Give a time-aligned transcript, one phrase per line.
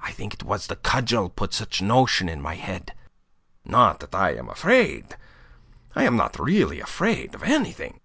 [0.00, 2.94] I think it was the cudgel put such notion in my head.
[3.64, 5.16] Not that I am afraid.
[5.96, 7.98] I am not really afraid of anything.